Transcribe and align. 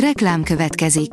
Reklám 0.00 0.42
következik. 0.42 1.10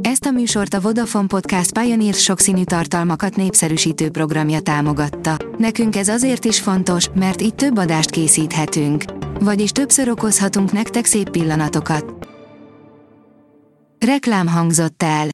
Ezt 0.00 0.24
a 0.24 0.30
műsort 0.30 0.74
a 0.74 0.80
Vodafone 0.80 1.26
Podcast 1.26 1.78
Pioneer 1.78 2.14
sokszínű 2.14 2.64
tartalmakat 2.64 3.36
népszerűsítő 3.36 4.10
programja 4.10 4.60
támogatta. 4.60 5.36
Nekünk 5.58 5.96
ez 5.96 6.08
azért 6.08 6.44
is 6.44 6.60
fontos, 6.60 7.08
mert 7.14 7.42
így 7.42 7.54
több 7.54 7.78
adást 7.78 8.10
készíthetünk. 8.10 9.04
Vagyis 9.40 9.70
többször 9.70 10.08
okozhatunk 10.08 10.72
nektek 10.72 11.04
szép 11.04 11.30
pillanatokat. 11.30 12.28
Reklám 14.06 14.46
hangzott 14.46 15.02
el. 15.02 15.28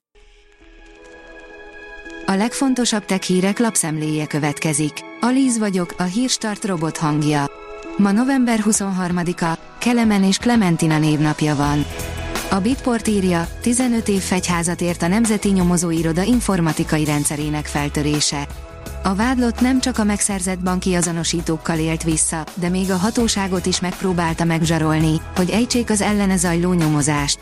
A 2.27 2.33
legfontosabb 2.33 3.05
tech 3.05 3.23
hírek 3.23 3.59
lapszemléje 3.59 4.27
következik. 4.27 4.93
Alíz 5.21 5.59
vagyok, 5.59 5.95
a 5.99 6.03
hírstart 6.03 6.65
robot 6.65 6.97
hangja. 6.97 7.45
Ma 7.97 8.13
november 8.13 8.61
23-a, 8.65 9.59
Kelemen 9.79 10.25
és 10.25 10.39
Clementina 10.39 10.99
névnapja 10.99 11.57
van. 11.57 11.85
A 12.51 12.61
Bitport 12.61 13.09
írja, 13.09 13.49
15 13.61 14.09
év 14.09 14.21
fegyházat 14.21 14.81
ért 14.81 15.03
a 15.03 15.07
Nemzeti 15.07 15.49
Nyomozóiroda 15.49 16.23
informatikai 16.23 17.05
rendszerének 17.05 17.67
feltörése. 17.67 18.47
A 19.03 19.15
vádlott 19.15 19.61
nem 19.61 19.81
csak 19.81 19.99
a 19.99 20.05
megszerzett 20.05 20.59
banki 20.59 20.95
azonosítókkal 20.95 21.79
élt 21.79 22.03
vissza, 22.03 22.45
de 22.55 22.69
még 22.69 22.91
a 22.91 22.97
hatóságot 22.97 23.67
is 23.67 23.81
megpróbálta 23.81 24.45
megzsarolni, 24.45 25.21
hogy 25.37 25.51
ejtsék 25.51 25.91
az 25.91 26.01
ellene 26.01 26.37
zajló 26.37 26.73
nyomozást. 26.73 27.39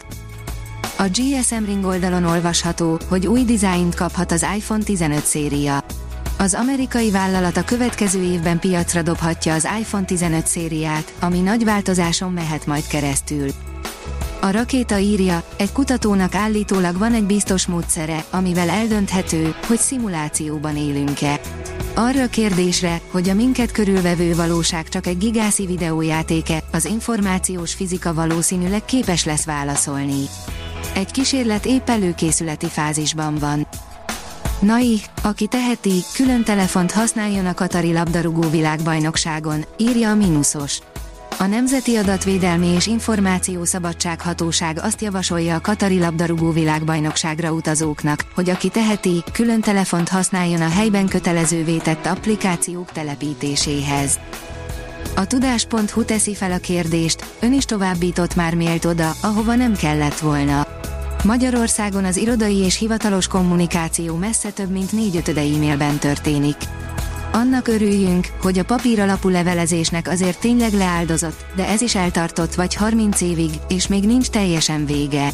A 0.98 1.02
GSM 1.02 1.64
Ring 1.64 1.84
oldalon 1.84 2.25
olvasható, 2.25 2.98
hogy 3.09 3.27
új 3.27 3.45
dizájnt 3.45 3.95
kaphat 3.95 4.33
az 4.33 4.47
iPhone 4.56 4.83
15 4.83 5.25
széria. 5.25 5.84
Az 6.38 6.55
amerikai 6.55 7.11
vállalat 7.11 7.56
a 7.56 7.64
következő 7.64 8.22
évben 8.22 8.59
piacra 8.59 9.02
dobhatja 9.02 9.55
az 9.55 9.69
iPhone 9.80 10.05
15 10.05 10.47
szériát, 10.47 11.12
ami 11.20 11.41
nagy 11.41 11.64
változáson 11.64 12.33
mehet 12.33 12.66
majd 12.66 12.86
keresztül. 12.86 13.50
A 14.41 14.51
rakéta 14.51 14.98
írja, 14.98 15.42
egy 15.56 15.73
kutatónak 15.73 16.34
állítólag 16.34 16.98
van 16.98 17.15
egy 17.15 17.24
biztos 17.24 17.67
módszere, 17.67 18.25
amivel 18.31 18.69
eldönthető, 18.69 19.55
hogy 19.67 19.78
szimulációban 19.78 20.77
élünk-e. 20.77 21.41
Arra 21.94 22.22
a 22.22 22.27
kérdésre, 22.28 23.00
hogy 23.11 23.28
a 23.28 23.34
minket 23.34 23.72
körülvevő 23.72 24.34
valóság 24.34 24.89
csak 24.89 25.06
egy 25.06 25.19
gigászi 25.19 25.66
videójátéke, 25.66 26.62
az 26.72 26.84
információs 26.84 27.75
fizika 27.75 28.14
valószínűleg 28.14 28.84
képes 28.84 29.25
lesz 29.25 29.44
válaszolni. 29.44 30.25
Egy 30.94 31.11
kísérlet 31.11 31.66
épp 31.66 31.89
előkészületi 31.89 32.66
fázisban 32.66 33.34
van. 33.39 33.66
Nai, 34.61 35.00
aki 35.22 35.47
teheti, 35.47 36.03
külön 36.14 36.44
telefont 36.44 36.92
használjon 36.92 37.47
a 37.47 37.55
Katari 37.55 37.92
labdarúgó 37.92 38.48
világbajnokságon, 38.50 39.64
írja 39.77 40.11
a 40.11 40.14
Minusos. 40.14 40.78
A 41.41 41.47
Nemzeti 41.47 41.97
Adatvédelmi 41.97 42.67
és 42.67 42.86
Információszabadság 42.86 44.20
Hatóság 44.20 44.78
azt 44.83 45.00
javasolja 45.00 45.55
a 45.55 45.61
Katari 45.61 45.98
labdarúgó 45.98 46.50
világbajnokságra 46.50 47.53
utazóknak, 47.53 48.25
hogy 48.34 48.50
aki 48.50 48.69
teheti, 48.69 49.22
külön 49.33 49.61
telefont 49.61 50.09
használjon 50.09 50.61
a 50.61 50.69
helyben 50.69 51.09
kötelezővé 51.09 51.77
tett 51.77 52.06
applikációk 52.06 52.92
telepítéséhez. 52.92 54.19
A 55.16 55.27
tudás.hu 55.27 56.05
teszi 56.05 56.34
fel 56.34 56.53
a 56.53 56.59
kérdést, 56.59 57.25
ön 57.41 57.53
is 57.53 57.64
továbbított 57.64 58.34
már 58.34 58.55
mélt 58.55 58.84
oda, 58.84 59.11
ahova 59.20 59.55
nem 59.55 59.75
kellett 59.75 60.19
volna. 60.19 60.66
Magyarországon 61.25 62.05
az 62.05 62.16
irodai 62.16 62.56
és 62.56 62.78
hivatalos 62.78 63.27
kommunikáció 63.27 64.16
messze 64.16 64.50
több 64.50 64.70
mint 64.70 64.92
négyötöde 64.92 65.41
e-mailben 65.41 65.98
történik. 65.98 66.56
Annak 67.39 67.69
örüljünk, 67.69 68.27
hogy 68.42 68.58
a 68.58 68.64
papír 68.64 69.00
alapú 69.00 69.28
levelezésnek 69.28 70.08
azért 70.08 70.41
tényleg 70.41 70.72
leáldozott, 70.72 71.44
de 71.56 71.69
ez 71.69 71.81
is 71.81 71.94
eltartott 71.94 72.55
vagy 72.55 72.75
30 72.75 73.20
évig, 73.20 73.50
és 73.69 73.86
még 73.86 74.05
nincs 74.05 74.28
teljesen 74.28 74.86
vége. 74.86 75.31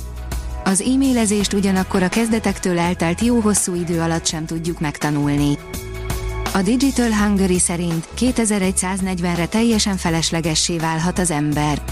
Az 0.64 0.80
e-mailezést 0.80 1.52
ugyanakkor 1.52 2.02
a 2.02 2.08
kezdetektől 2.08 2.78
eltelt 2.78 3.20
jó 3.20 3.38
hosszú 3.38 3.74
idő 3.74 4.00
alatt 4.00 4.26
sem 4.26 4.46
tudjuk 4.46 4.80
megtanulni. 4.80 5.58
A 6.54 6.62
Digital 6.62 7.10
Hungary 7.12 7.58
szerint 7.58 8.08
2140-re 8.18 9.46
teljesen 9.46 9.96
feleslegessé 9.96 10.76
válhat 10.76 11.18
az 11.18 11.30
ember. 11.30 11.82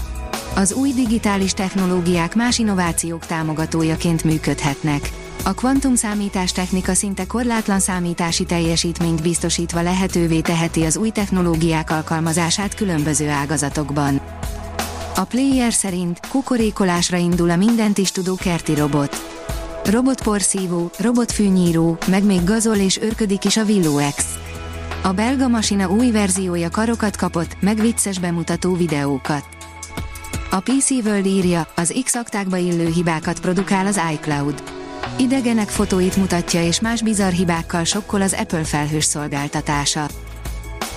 Az 0.55 0.73
új 0.73 0.93
digitális 0.93 1.51
technológiák 1.51 2.35
más 2.35 2.57
innovációk 2.57 3.25
támogatójaként 3.25 4.23
működhetnek. 4.23 5.09
A 5.45 5.53
kvantumszámítás 5.53 6.51
technika 6.51 6.93
szinte 6.93 7.25
korlátlan 7.25 7.79
számítási 7.79 8.43
teljesítményt 8.43 9.21
biztosítva 9.21 9.81
lehetővé 9.81 10.41
teheti 10.41 10.83
az 10.83 10.97
új 10.97 11.09
technológiák 11.09 11.89
alkalmazását 11.89 12.75
különböző 12.75 13.29
ágazatokban. 13.29 14.21
A 15.15 15.23
player 15.23 15.73
szerint 15.73 16.19
kukorékolásra 16.27 17.17
indul 17.17 17.49
a 17.49 17.55
mindent 17.55 17.97
is 17.97 18.11
tudó 18.11 18.35
kerti 18.35 18.75
robot. 18.75 19.31
Robotporszívó, 19.83 20.91
robotfűnyíró, 20.97 21.97
meg 22.07 22.23
még 22.23 22.43
gazol 22.43 22.75
és 22.75 22.99
örködik 22.99 23.45
is 23.45 23.57
a 23.57 23.63
Willow 23.63 24.09
X. 24.15 24.25
A 25.01 25.11
belga 25.11 25.47
masina 25.47 25.89
új 25.89 26.11
verziója 26.11 26.69
karokat 26.69 27.15
kapott, 27.15 27.57
meg 27.61 27.79
vicces 27.79 28.19
bemutató 28.19 28.75
videókat. 28.75 29.45
A 30.51 30.59
PC 30.59 30.89
World 30.89 31.25
írja, 31.25 31.67
az 31.75 31.99
X-aktákba 32.03 32.57
illő 32.57 32.87
hibákat 32.87 33.39
produkál 33.39 33.85
az 33.85 33.99
iCloud. 34.13 34.82
Idegenek 35.17 35.69
fotóit 35.69 36.15
mutatja 36.15 36.63
és 36.65 36.79
más 36.79 37.01
bizarr 37.01 37.31
hibákkal 37.31 37.83
sokkol 37.83 38.21
az 38.21 38.35
Apple 38.39 38.63
felhős 38.63 39.03
szolgáltatása. 39.03 40.07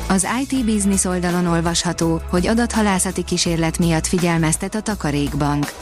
Az 0.08 0.26
IT 0.42 0.64
Business 0.64 1.04
oldalon 1.04 1.46
olvasható, 1.46 2.20
hogy 2.30 2.46
adathalászati 2.46 3.22
kísérlet 3.22 3.78
miatt 3.78 4.06
figyelmeztet 4.06 4.74
a 4.74 4.80
Takarékbank. 4.80 5.72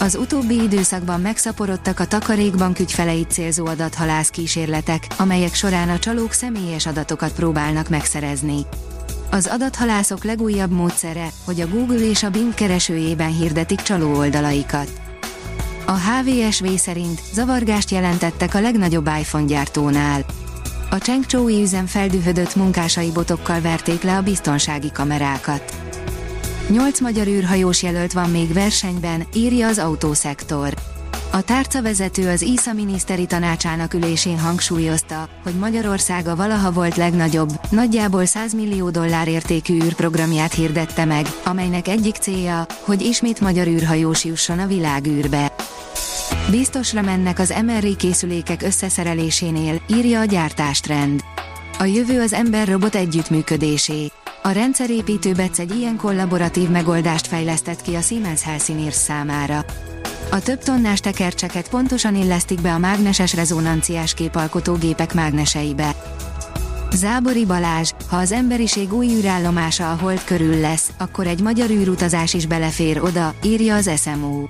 Az 0.00 0.14
utóbbi 0.14 0.62
időszakban 0.62 1.20
megszaporodtak 1.20 2.00
a 2.00 2.06
Takarékbank 2.06 2.78
ügyfeleit 2.78 3.30
célzó 3.30 3.66
adathalász 3.66 4.28
kísérletek, 4.28 5.06
amelyek 5.16 5.54
során 5.54 5.88
a 5.88 5.98
csalók 5.98 6.32
személyes 6.32 6.86
adatokat 6.86 7.32
próbálnak 7.32 7.88
megszerezni. 7.88 8.66
Az 9.30 9.46
adathalászok 9.46 10.24
legújabb 10.24 10.70
módszere, 10.70 11.28
hogy 11.44 11.60
a 11.60 11.68
Google 11.68 12.08
és 12.08 12.22
a 12.22 12.30
Bing 12.30 12.54
keresőjében 12.54 13.32
hirdetik 13.32 13.82
csaló 13.82 14.16
oldalaikat. 14.16 14.90
A 15.88 15.98
HVSV 15.98 16.66
szerint 16.76 17.20
zavargást 17.32 17.90
jelentettek 17.90 18.54
a 18.54 18.60
legnagyobb 18.60 19.06
iPhone 19.20 19.44
gyártónál. 19.44 20.24
A 20.90 20.96
Chengchoui 20.96 21.62
üzem 21.62 21.86
feldühödött 21.86 22.54
munkásai 22.54 23.10
botokkal 23.10 23.60
verték 23.60 24.02
le 24.02 24.16
a 24.16 24.22
biztonsági 24.22 24.90
kamerákat. 24.92 25.74
Nyolc 26.68 27.00
magyar 27.00 27.26
űrhajós 27.26 27.82
jelölt 27.82 28.12
van 28.12 28.30
még 28.30 28.52
versenyben, 28.52 29.26
írja 29.34 29.66
az 29.66 29.78
autószektor. 29.78 30.74
A 31.32 31.40
tárcavezető 31.40 32.28
az 32.28 32.42
ISA 32.42 32.72
miniszteri 32.72 33.26
tanácsának 33.26 33.94
ülésén 33.94 34.38
hangsúlyozta, 34.38 35.28
hogy 35.42 35.54
Magyarország 35.54 36.26
a 36.26 36.36
valaha 36.36 36.72
volt 36.72 36.96
legnagyobb, 36.96 37.50
nagyjából 37.70 38.24
100 38.24 38.54
millió 38.54 38.90
dollár 38.90 39.28
értékű 39.28 39.74
űrprogramját 39.74 40.54
hirdette 40.54 41.04
meg, 41.04 41.26
amelynek 41.44 41.88
egyik 41.88 42.16
célja, 42.16 42.66
hogy 42.80 43.02
ismét 43.02 43.40
magyar 43.40 43.66
űrhajós 43.66 44.24
jusson 44.24 44.58
a 44.58 44.66
világűrbe. 44.66 45.52
Biztosra 46.50 47.02
mennek 47.02 47.38
az 47.38 47.54
MRI 47.64 47.96
készülékek 47.96 48.62
összeszerelésénél, 48.62 49.80
írja 49.86 50.20
a 50.20 50.24
gyártástrend. 50.24 51.24
A 51.78 51.84
jövő 51.84 52.20
az 52.20 52.32
ember-robot 52.32 52.94
együttműködésé. 52.94 54.10
A 54.42 54.48
rendszerépítő 54.48 55.32
Bec 55.32 55.58
egy 55.58 55.76
ilyen 55.76 55.96
kollaboratív 55.96 56.68
megoldást 56.68 57.26
fejlesztett 57.26 57.82
ki 57.82 57.94
a 57.94 58.00
Siemens 58.00 58.42
Healthineers 58.42 58.94
számára. 58.94 59.64
A 60.30 60.40
több 60.40 60.58
tonnás 60.58 61.00
tekercseket 61.00 61.68
pontosan 61.68 62.16
illesztik 62.16 62.60
be 62.60 62.72
a 62.72 62.78
mágneses 62.78 63.34
rezonanciás 63.34 64.14
képalkotógépek 64.14 65.14
mágneseibe. 65.14 65.94
Zábori 66.92 67.44
Balázs, 67.46 67.90
ha 68.08 68.16
az 68.16 68.32
emberiség 68.32 68.92
új 68.92 69.06
űrállomása 69.06 69.90
a 69.92 69.96
Hold 70.00 70.24
körül 70.24 70.60
lesz, 70.60 70.90
akkor 70.98 71.26
egy 71.26 71.40
magyar 71.40 71.70
űrutazás 71.70 72.34
is 72.34 72.46
belefér 72.46 73.02
oda, 73.02 73.34
írja 73.42 73.74
az 73.74 73.90
SMO. 73.96 74.46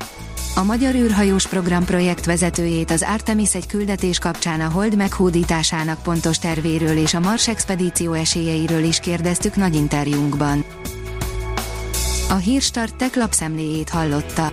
A 0.58 0.62
Magyar 0.62 0.94
űrhajós 0.94 1.46
program 1.46 1.84
projekt 1.84 2.24
vezetőjét 2.24 2.90
az 2.90 3.06
Artemis 3.08 3.54
egy 3.54 3.66
küldetés 3.66 4.18
kapcsán 4.18 4.60
a 4.60 4.68
Hold 4.68 4.96
meghódításának 4.96 6.02
pontos 6.02 6.38
tervéről 6.38 6.96
és 6.96 7.14
a 7.14 7.20
Mars 7.20 7.48
expedíció 7.48 8.12
esélyeiről 8.12 8.82
is 8.82 8.98
kérdeztük 8.98 9.56
nagy 9.56 9.74
interjúnkban. 9.74 10.64
A 12.28 12.34
Hírstart 12.34 12.96
tech 12.96 13.16
lapszemléjét 13.16 13.88
hallotta. 13.88 14.52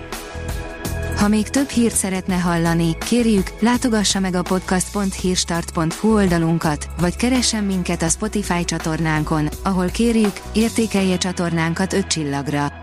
Ha 1.17 1.27
még 1.27 1.49
több 1.49 1.69
hírt 1.69 1.95
szeretne 1.95 2.35
hallani, 2.35 2.97
kérjük, 2.97 3.51
látogassa 3.59 4.19
meg 4.19 4.35
a 4.35 4.41
podcast.hírstart.hu 4.41 6.13
oldalunkat, 6.13 6.89
vagy 6.99 7.15
keressen 7.15 7.63
minket 7.63 8.01
a 8.01 8.09
Spotify 8.09 8.65
csatornánkon, 8.65 9.49
ahol 9.63 9.87
kérjük, 9.87 10.41
értékelje 10.53 11.17
csatornánkat 11.17 11.93
5 11.93 12.07
csillagra. 12.07 12.82